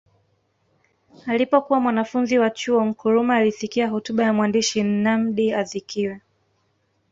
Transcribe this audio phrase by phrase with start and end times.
[1.27, 6.21] Alipokuwa mwanafunzi wa chuo Nkrumah alisikia hotuba ya mwandishi Nnamdi Azikiwe